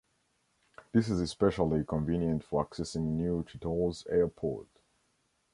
This 0.93 1.09
is 1.09 1.21
especially 1.21 1.83
convenient 1.83 2.43
for 2.43 2.65
accessing 2.65 3.03
New 3.17 3.43
Chitose 3.43 4.07
Airport. 4.11 4.65